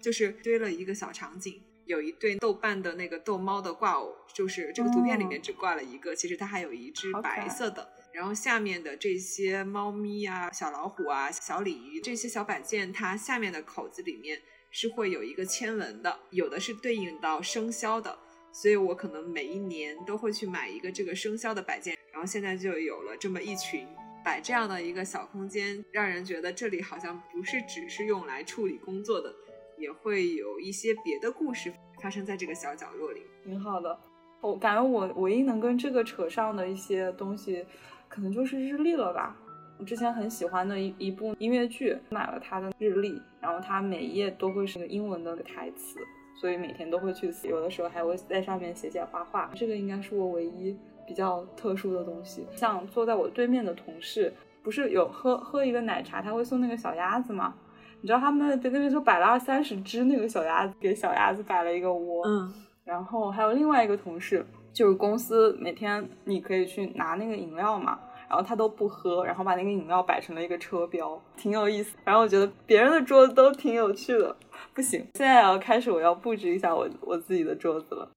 [0.00, 7.88] 就是堆了一个小场景，有一对豆瓣的那个逗猫的挂偶，就是这个图片里面只挂了一个，其实它还有一只白色的。
[8.12, 18.18] 然后下面的这些猫咪啊、小老虎啊、小鲤鱼这些小摆件，它下面的口子里面是会有一个签文的，有的是对应到生肖的，
[18.52, 21.96] 所以我可能每一年都会去买一个这个生肖的摆件。
[22.12, 23.86] 然后现在就有了这么一群。
[24.22, 29.34] 摆这样的一个小空间，让人觉得这里好像不是只是用来处理工作的，
[29.78, 33.22] 也会有一些别的故事发生在这个小角落里。
[33.42, 33.98] 挺好的，
[34.42, 37.64] 我感觉我唯一能跟这个扯上的一些东西，
[38.10, 39.34] 可能就是日历了吧。
[39.78, 45.98] 我之前很喜欢的一一部音乐剧，买了它的日历，然后它每一页都会是个英文的台词，
[46.40, 49.50] 所以每天都会去写，有的时候还会在上面写写画画。
[49.54, 50.76] 这个应该是我唯一。
[51.06, 57.52] 比较特殊的东西，像坐在我对面的同事，不是有喝喝一个奶茶，他会送那个小鸭子吗？
[58.00, 62.24] 你知道他们在那边就摆了二三十只那个小鸭子，给小鸭子摆了一个窝。
[62.28, 67.98] 嗯，然后还有另外一个同事，就是公司每天你可以去拿那个饮料嘛，
[68.30, 71.94] 然后他都不喝，然后把那个饮料摆成了一个车标，挺有意思。
[72.04, 74.34] 然后我觉得别人的桌子都挺有趣的，
[74.72, 78.10] 不行，现在要开始我要布置一下我我自己的桌子了。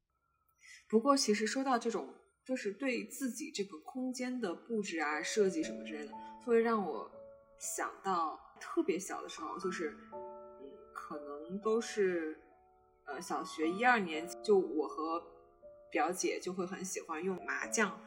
[0.88, 2.08] 不过其实说到这种。
[2.45, 6.12] 就是对自己这个空间的布置啊、设计什么之类的，
[6.45, 7.10] 会让我
[7.58, 10.19] 想到特别小的时候，就是嗯，
[10.93, 12.38] 可能都是
[13.06, 15.23] 呃小学一二年级，就我和
[15.89, 17.97] 表姐就会很喜欢用麻将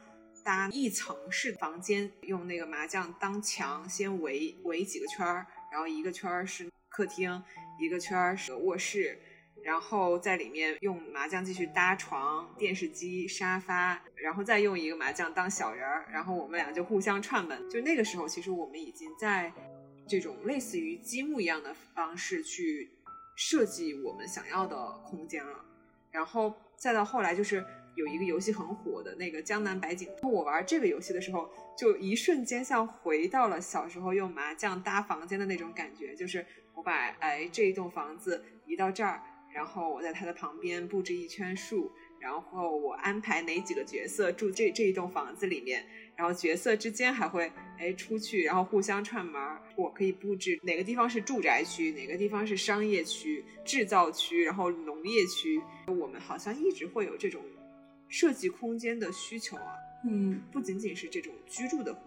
[0.47, 7.43] 搭一层式房间，用那个麻将当墙，先围围几个圈儿，然后一个圈儿是客厅，
[7.77, 9.19] 一个圈儿是卧室。
[9.61, 17.69] 然后在里面用麻将继续搭床、电视机、沙发，然后再用一个麻将当小人儿，然后我们俩就互相串门。
[17.69, 19.51] 就那个时候，其实我们已经在
[20.07, 22.89] 这种类似于积木一样的方式去
[23.35, 25.65] 设计我们想要的空间了。
[26.09, 27.65] 然后再到后来，就是
[27.97, 39.21] 有一个游戏很火的那个《江南百景图》，我玩这个游戏的时候，就一瞬间像回到了小时候用麻将搭房间的那种感觉，就是我把哎这一栋房子移到这儿。
[39.51, 45.83] 然后我在它的旁边布置一圈树，然后我安排哪几个角色住这这一栋房子里面，
[46.15, 49.59] 然后角色之间还会哎出去，然后互相串门儿。
[49.75, 55.59] 我可以布置哪个地方是住宅区，哪个地方是商业区、制造区，然后农业区。
[55.87, 57.41] 我们好像一直会有这种
[58.07, 59.73] 设计空间的需求啊。
[60.05, 61.97] 嗯，不仅仅是这种居住的，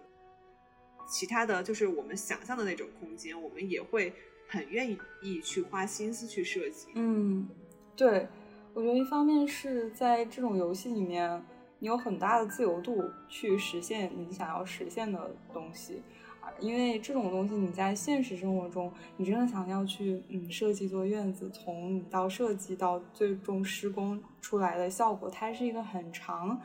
[1.09, 4.13] 其他的就是我们想象的那种空间，我们也会。
[4.53, 4.91] 很愿
[5.23, 7.49] 意去花心思去设计，嗯，
[7.95, 8.27] 对，
[8.75, 11.41] 我觉得一方面是在这种游戏里面，
[11.79, 16.19] 你有很大的自由度去实现你想要实现的东西，啊，
[16.59, 26.61] 因为这种东西你在现实生活中，你真的想要去嗯设计做院子，从你到设计到最终施工出来的效果，它是一个很长。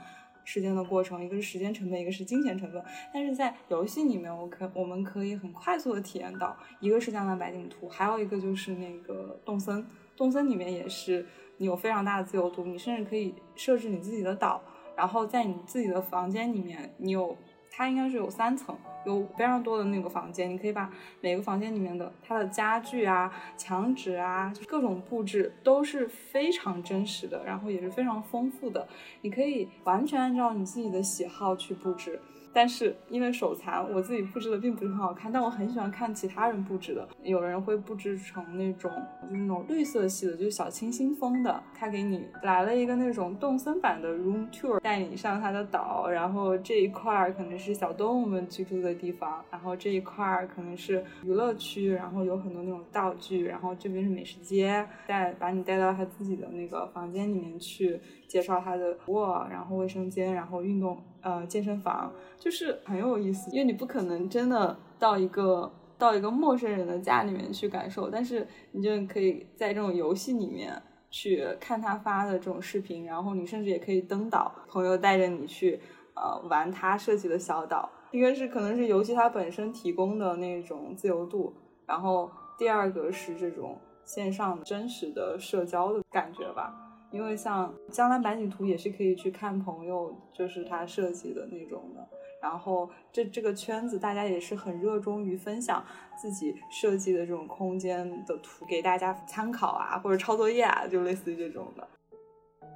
[0.47, 2.79] 时间的过程，一个是时间成本，一个是金钱成本。
[3.11, 9.83] 但是在游戏里面，我可我们可以很快速的体验到，一个是江南百景图，还有一个就是那个动森。
[10.15, 11.25] 动森里面也是
[11.57, 14.61] 你有非常大的自由度，你甚至可以设置你自己的岛，
[14.95, 17.35] 然后在你自己的房间里面，你有。
[17.75, 18.73] 它应该是有三层，
[19.05, 28.87] 有非常多的那个房间，你可以把每个房间里面的它的家具啊、墙纸啊，各种布置都是非常真实的，然后也是非常丰富的，
[29.21, 32.21] 你可以完全按照你自己的喜好去布置。
[32.55, 37.05] 但是因为手残，我自己布置的并不是很好看，但我很喜欢看其他人布置的。
[37.21, 38.89] 有人会布置成那种
[39.21, 41.61] 就是那种绿色系的，就是小清新风的。
[41.77, 57.99] 他给你来了一个那种动森版的 room tour，带你上他的岛，然后这一块儿可能是小动物们居住的地方，然后这一块儿可能是娱乐区，然后有很多那种道具，然后这边是美食街，带把你带到他自己的那个房间里面去。
[58.27, 63.49] 介绍他的卧，然后卫生间，然后运动，呃，健身房，就是很有意思。
[63.51, 75.79] 因为你不可能真的到一个到一个陌生人的家里面去感受，但是你就可以在这种游戏里面去看他发的这种视频，然后你甚至也可以登岛，朋友带着你去
[76.15, 77.89] 呃玩他设计的小岛。
[78.11, 81.53] 一个是可能是游戏它本身提供的那种自由度，
[81.85, 86.73] 然后第二个是这种线上真实的社交的感觉吧。
[87.11, 92.07] 因为像江南百景图也是可以去看朋友，就是他设计的那种的。
[92.41, 95.83] 然后这这个圈子大家也是很热衷于分享
[96.15, 101.87] 自己设计的这种空间的图给大家参考啊，或者抄作业啊，就类似于这种的。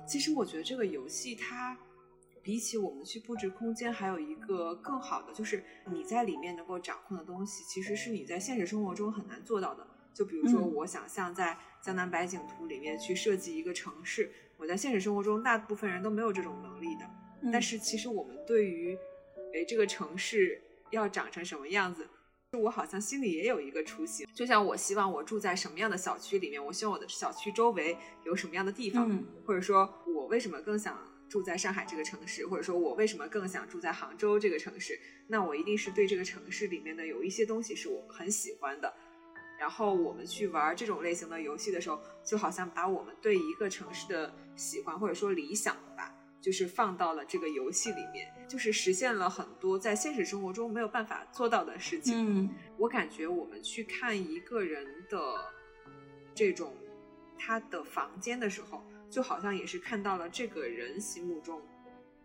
[0.08, 1.78] 其实我觉得这个游戏它
[2.42, 9.86] 比起我们去布置空间，还有一个更好的，就是你在里面能够掌控的东西，其实是你在现实生活中很难做到的。
[10.16, 17.10] 就比如说，我想象在江南百景图里面去设计一个城市，我在现实生活中大部分人都没有这种能力的。
[17.52, 18.98] 但是其实我们对于，
[19.54, 20.62] 哎，这个城市
[20.92, 22.08] 要长成什么样子，
[22.52, 24.28] 我好像心里也有一个雏形。
[24.34, 38.94] 就像我希望我住在什么样的小区里面，我希望我的小区周围有什么样的地方，或者说我为什么更想住在上海这个城市，或者说我为什么更想住在杭州这个城市，那我一定是对这个城市里面的有一些东西是我很喜欢的。
[39.60, 52.46] 然后我们去玩这种类型的游戏的时候，就好像把我们对一个城市的喜欢或者说理想吧，就是放到了这个游戏里面，就是实现了很多在现实生活中没有办法做到的事情。
[52.46, 55.18] 嗯，我感觉我们去看一个人的
[56.34, 56.74] 这种
[57.38, 61.62] 他的房间的时候，就好像也是看到了这个人心目中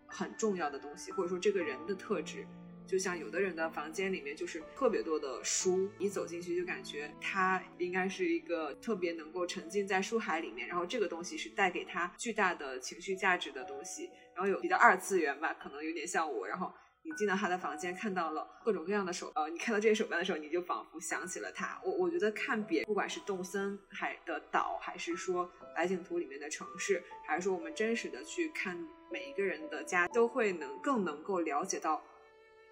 [0.07, 2.47] 很重要的东西，或者说这个人的特质。
[2.87, 14.11] 就像有的人的房间里面就是特别多的书，你走进去就感觉他应该是一个特别能够沉浸在书海里面，然后这个东西是带给他巨大的情绪价值的东西。
[14.35, 16.47] 然后有比较二次元吧，可能有点像我。
[16.47, 21.81] 然后你进到他的房间，看到了各种各样的手，呃，你看到这些手办的时候，你就仿佛想起了他。
[21.85, 28.77] 我我觉得看别，不管是动森海的岛，还是说白景图里面的城市，还是说我们真实的去看
[29.11, 32.03] 每一个人的家，都会能更能够了解到。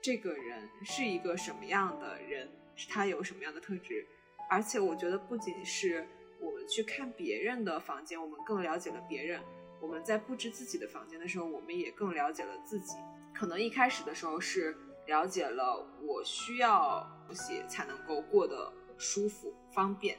[0.03, 2.49] 这个人是一个什么样的人？
[2.89, 4.05] 他有什么样的特质？
[4.51, 6.05] 而且我觉得，不仅是
[6.41, 9.41] 我们去看别人的房间，我们更了解了别人；
[9.81, 12.97] 我们在布置自己的房间的时候，我们也更了解了自己。
[13.33, 20.19] 可能一开始的时候是了解了我需要东西才能够过得舒服方便，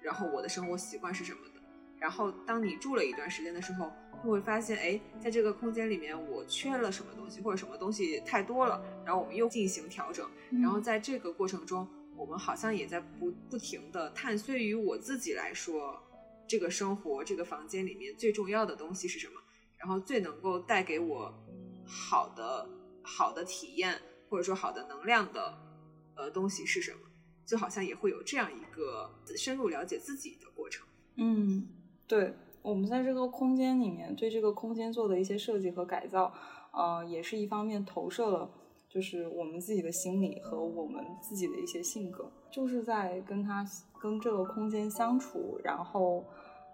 [0.00, 1.60] 然后我的生活习惯是什么的。
[1.98, 3.92] 然后当你住了一段时间的时候，
[4.30, 10.28] 会发现，哎，在这个空间里面，我缺了什么东西，或者什么东西太多了，然后我们又进行调整。
[10.62, 11.86] 然后在这个过程中，
[12.16, 14.46] 我们好像也在不不停的探索。
[14.46, 16.00] 对于我自己来说，
[16.48, 19.40] 这个生活这个房间里面最重要的东西是什么？
[19.76, 21.32] 然后最能够带给我
[21.84, 22.68] 好的
[23.02, 25.58] 好的体验，或者说好的能量的
[26.14, 26.98] 呃东西是什么？
[27.44, 30.84] 就好像也会有这样一个深入了解自己的过程。
[31.16, 31.68] 嗯，
[32.06, 32.34] 对。
[32.66, 36.32] 我们在这个空间里面对这个空间做的一些设计和改造，
[36.72, 38.50] 呃，也是一方面投射了，
[38.88, 43.64] 就是我们自己的心理和我们自己的一些性格，就是在跟他
[44.00, 46.24] 跟这个空间相处，然后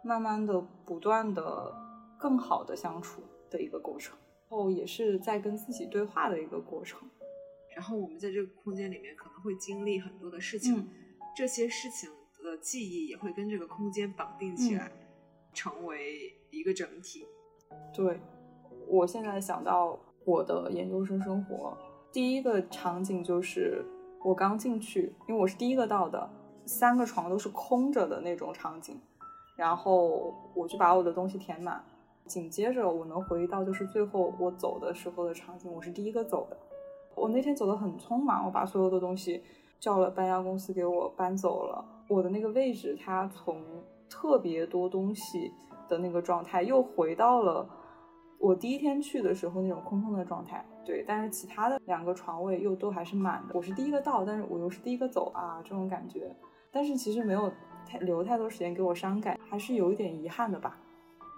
[0.02, 1.70] 慢慢的、不断的、
[2.18, 4.16] 更好的相处的一个过程，
[4.48, 6.98] 然后也是在跟自己对话的一个过程。
[7.76, 10.88] 然后我们在这个空间里面可能会经历很多的事情，
[11.36, 12.08] 这些事情
[12.42, 14.90] 的记忆也会跟这个空间绑定起来。
[15.52, 17.26] 成为一个整体。
[17.94, 18.20] 对，
[18.86, 21.76] 我现在想到我的研究生生活，
[22.12, 23.84] 第一个场景就是
[24.22, 26.28] 我刚进去，因为我是第一个到的，
[26.66, 29.00] 三个床都是空着的那种场景，
[29.56, 31.84] 然后我就把我的东西填满。
[32.24, 36.56] 紧接着我能回忆到就是最后我走的时候的场景，我是第一个走的。
[37.14, 39.42] 我那天走的很匆忙，我把所有的东西
[39.80, 41.84] 叫了搬家公司给我搬走了。
[42.08, 43.60] 我的那个位置，它从
[44.12, 45.50] 特别多东西
[45.88, 47.66] 的那个状态，又回到了
[48.38, 50.62] 我第一天去的时候那种空空的状态。
[50.84, 53.54] 对，但是其他的两个床位又都还是满的。
[53.54, 56.36] 我是第一个到，但是我又是第一个走啊，这种感觉。
[56.70, 57.50] 但是其实没有
[57.86, 60.76] 太留太多时间给我伤感，还是有一点遗憾的吧。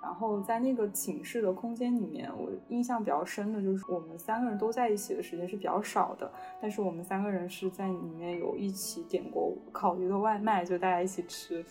[0.02, 11.64] 然后在那个寝室的空间里面，我印象比较深的就是我们三个人都在一起的时间是比较少的，但是我们三个人是在里面有一起点过烤鱼的外卖，就大家一起吃。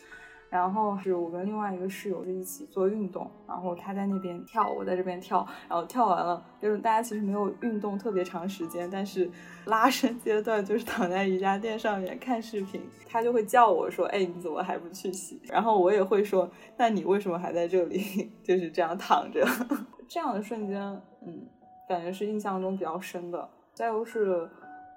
[0.53, 9.27] 然后是我跟另外一个室友是一起做运动，然后他在那边跳，我在这边跳，然后跳完了，就是大家其实没有运动特别长时间，但是
[9.65, 12.79] 拉伸阶段就是躺在瑜伽垫上面看视频，
[13.09, 15.41] 他就会叫我说，哎，你怎么还不去洗？
[15.45, 16.47] 然后我也会说，
[16.77, 18.31] 那你为什么还在这里？
[18.45, 19.43] 就是这样躺着，
[20.07, 20.79] 这样的瞬间，
[21.25, 21.47] 嗯，
[21.89, 23.49] 感觉是印象中比较深的。
[23.73, 24.47] 再就是。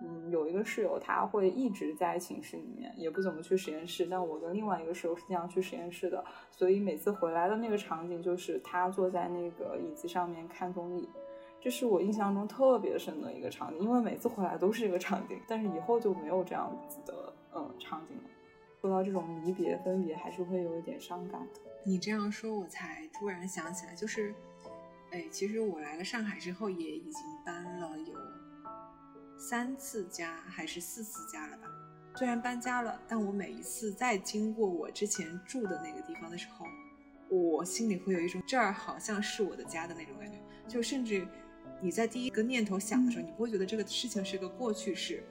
[0.03, 4.07] 嗯，有一个室友他会一直在寝室里面，也不怎么去实验室。
[4.11, 11.09] 但我跟另外一个室友是经常去实验室的，所以每次回来的那个场景就是他坐在那个椅子上面看综艺，
[11.61, 13.81] 这是我印象中特别深的一个场景。
[13.81, 18.23] 因为每次回来都是这个场景，但是以后就没有这样子的嗯场景了。
[18.81, 21.61] 说到这种离别分别，还是会有一点伤感的。
[21.85, 24.35] 你这样说，我才突然想起来，就是，
[25.11, 28.15] 哎，其实我来了上海之后，也已经搬了有
[29.37, 31.69] 三次家，还是四次家了吧？
[32.17, 36.67] 虽然搬家了，但我每一次再经过我之前住的那个地方的时候，
[37.29, 40.39] 我心里会有一种这儿好像是我的家的那种感觉。
[40.67, 41.27] 就甚至
[41.81, 45.23] 你在第一个念头想的时候，你不会觉得这个事情是个过去式，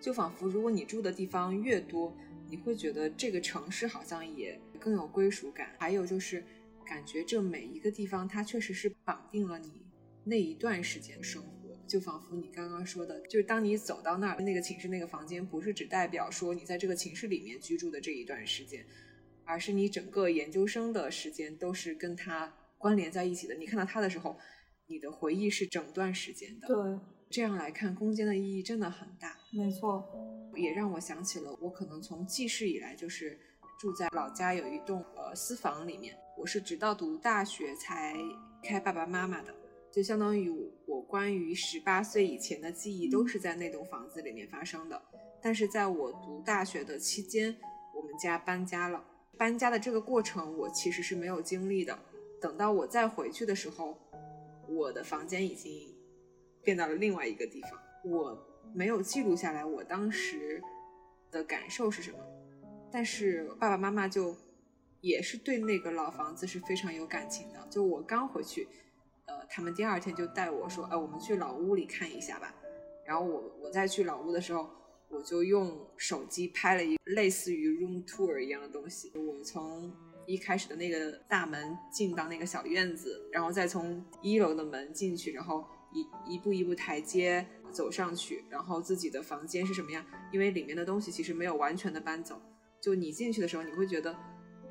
[0.00, 2.14] 就仿佛如果你住的地方越多。
[2.48, 6.44] 你会觉得这个城市好像也更有归属感，还有就是
[6.84, 9.86] 感觉这每一个地方它确实是绑定了你
[10.22, 11.61] 那一段时间的生活，
[11.92, 18.82] 就仿佛你刚刚说的，就是当你走到那儿那个寝室那个房间，不是只代表说你在这个寝室里面居住的这一段时间，
[19.44, 23.54] 而是你整个研究生的时间都是跟它关联在一起的。
[23.56, 24.38] 你看到它的时候，
[24.86, 26.66] 你的回忆是整段时间的。
[26.66, 26.76] 对。
[27.28, 29.36] 这样来看，空间的意义真的很大。
[29.52, 30.02] 没错，
[30.56, 33.38] 也让我想起了我可能从记事以来就是
[33.78, 36.14] 住在老家有一栋呃私房里面。
[36.38, 38.14] 我是直到读大学才
[38.62, 39.54] 开爸爸妈妈的，
[39.90, 40.50] 就相当于
[40.92, 45.00] 我关于十八岁以前的记忆都是在那栋房子里面发生的。
[45.40, 47.56] 但是在我读大学的期间，
[47.94, 49.02] 我们家搬家了。
[49.38, 51.98] 搬家的这个过程我其实是没有经历的。
[52.40, 53.98] 等到我再回去的时候，
[54.68, 55.90] 我的房间已经。
[56.64, 57.72] 变到了另外一个地方，
[58.04, 58.38] 我
[58.72, 60.62] 没有记录下来我当时
[61.28, 62.18] 的感受是什么，
[62.88, 64.36] 但是爸爸妈妈就
[65.00, 67.66] 也是对那个老房子是非常有感情的。
[67.68, 68.68] 就我刚回去，
[69.26, 72.54] 呃，他们第二天就带我说，哎，我们去老屋里看一下吧。
[73.06, 74.68] 然后我我再去老屋的时候，
[75.08, 79.12] 我就用手机拍了一类似于 room tour 一样的东西。
[79.16, 79.92] 我从
[80.26, 85.64] 一开始的那个大门进到那个小院子，然后再从一楼的门进去，然后。
[85.94, 90.02] 一一步一步台阶走上去，然后自己的房间是什么样？
[90.32, 92.40] 因为里面的东西其实没有完全的搬走，
[92.80, 94.16] 就你进去的时候，你会觉得，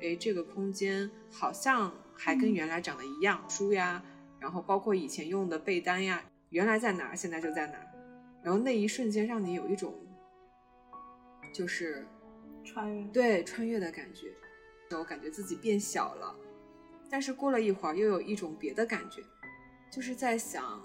[0.00, 4.02] 哎，这个空间好像还跟原来长得一样，书呀，
[4.42, 6.20] 然后包括以前用的被单呀，
[6.50, 7.86] 原来在哪儿，现在就在哪儿，
[8.42, 9.94] 然后那一瞬间让你有一种，
[11.54, 12.04] 就是
[12.64, 14.34] 穿越，对穿越的感觉，
[14.98, 16.34] 我感觉自己变小了，
[17.08, 19.22] 但是过了一会儿又有一种别的感觉，
[19.92, 20.82] 就是在想。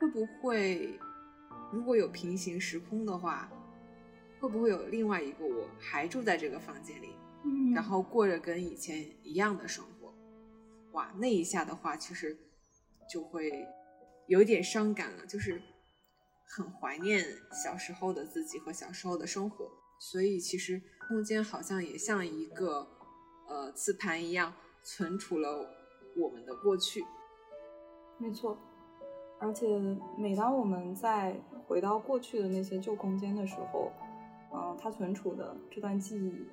[0.00, 0.98] 会不会，
[1.70, 3.50] 如果有平行时空的话，
[4.40, 7.14] 会不会有另外一个我还住在这个房间里，
[7.74, 9.99] 然后过着跟以前一样的生活？
[10.92, 12.38] 哇，那一下的话，其实
[13.08, 13.66] 就会
[14.26, 15.60] 有一点伤感了，就是
[16.46, 17.24] 很怀念
[17.64, 19.70] 小时候的自己和小时候的生活。
[19.98, 22.88] 所以，其实空间好像也像一个
[23.48, 25.68] 呃磁盘一样，存储了
[26.16, 27.04] 我们的过去。
[28.18, 28.58] 没错。
[29.38, 29.78] 而且
[30.18, 33.92] 每当我们在回到过去的那些旧空间的时候，
[34.52, 36.46] 嗯，它存储的这段记忆，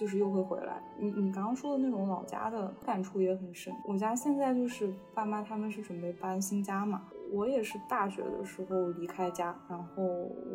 [0.00, 0.82] 就是又会回来。
[0.98, 3.70] 你你刚刚说的那种老家的感触也很深。
[3.86, 10.02] 我家现在就是爸妈他们是准备搬新家嘛，我也是大学的时候离开家，然后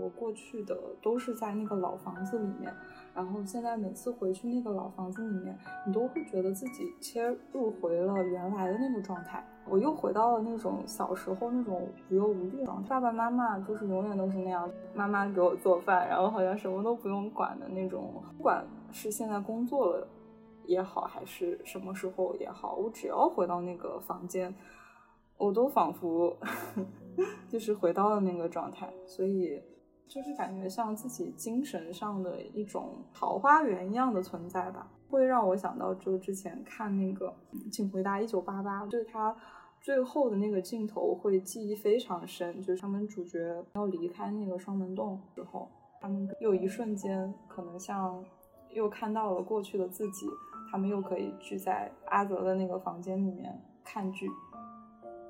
[0.02, 2.74] 我过去的都是在那个老房子里面。
[3.14, 9.46] 然后现在每次回去那个老房子里面，你都会觉得自己切入回了原来的那个状态。
[9.68, 12.90] 我又回到了那种小时候那种无忧无虑的状态。
[12.90, 18.22] 爸爸妈妈就是永远都是那样，妈妈给我做饭，然后好像什么都不用管的那种。
[18.38, 18.64] 不管
[18.96, 20.08] 是现在工作了
[20.66, 24.56] 也好，还是什么时候也好，我只要回到那个房间，
[25.38, 26.36] 我都仿佛
[27.50, 28.92] 就是回到了那个状态。
[29.06, 29.62] 所以。
[30.08, 37.28] 就是感觉像自己精神上的一种桃花源一样的存在吧，会让我想到就之前看那个
[37.72, 39.36] 《请回答一九八八》，就是他
[39.82, 45.68] 最后的那个镜头会记忆非常深，就是他们主角要离开那个双门洞之后，
[46.00, 48.24] 他们又一瞬间可能像
[48.76, 50.28] 又看到了过去的自己，
[50.72, 54.30] 他们又可以聚在阿泽的那个房间里面看剧，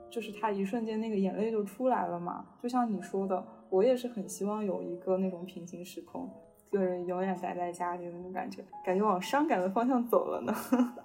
[0.10, 3.46] 就是他一瞬间那个眼泪就出来了嘛，就像你说的。
[3.72, 6.30] 我也是很希望有一个那种平行时空，
[6.72, 10.54] 个人永远待在家里的那种感觉，感觉往伤感的方向走了呢。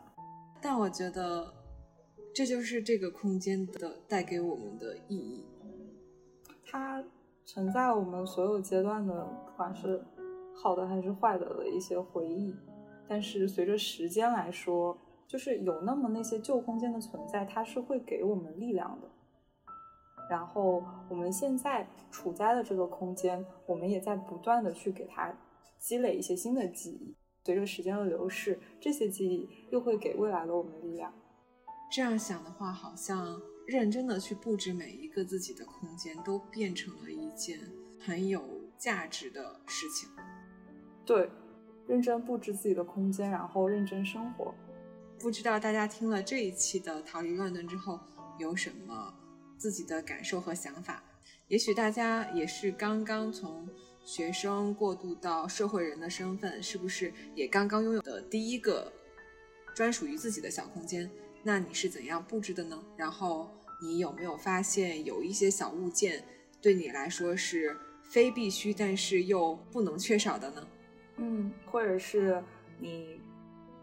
[0.61, 1.53] 但我觉得，
[2.35, 5.47] 这就是这个空间的带给我们的意义。
[6.65, 7.03] 它
[7.47, 10.05] 承载我们所有阶段的，不管是
[10.63, 12.55] 好的还是坏的的一些回忆。
[13.09, 14.97] 但是随着时间来说，
[15.27, 19.09] 就是有那么那些旧空间的存在，它是会给我们力量的。
[20.31, 25.37] 然后我们现在处在的这个空间，我们也在不断的去给它
[25.79, 27.17] 积累一些新的记忆。
[27.45, 31.13] 随着时间的流逝，这些记忆又会给未来的我们力量。
[31.91, 37.59] 这样想的话，好像认真的去布置每一个自己的空间，都变成了一件
[37.99, 38.45] 很有
[38.79, 40.09] 价值的事情。
[41.11, 41.29] 对，
[41.89, 44.55] 认真布置自己的空间，然后认真生活。
[45.19, 47.99] 不知道大家听了这一期的逃离乱炖之后，
[48.39, 49.13] 有什么
[49.59, 51.03] 自己的感受和想法？
[51.49, 53.69] 也许大家也是刚刚从。
[54.03, 58.91] 学生过渡到社会人的身份，是不是也刚刚拥有的第一个
[59.75, 61.09] 专属于自己的小空间？
[61.43, 62.83] 那你是怎样布置的呢？
[62.97, 63.51] 然后
[63.83, 66.25] 你有没有发现有一些小物件
[66.63, 67.77] 对你来说是
[68.11, 70.67] 非必须，但是又不能缺少的呢？
[71.21, 72.43] 嗯，或者是
[72.79, 73.21] 你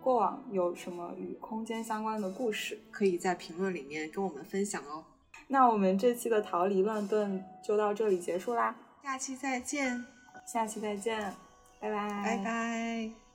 [0.01, 5.05] 过往有什么与空间相关的故事，可以在评论里面跟我们分享哦。
[5.47, 8.75] 那我们这期的逃离乱炖就到这里结束啦。
[9.03, 10.03] 下期再见，
[10.45, 11.33] 下期再见，
[11.79, 13.26] 拜拜，拜拜。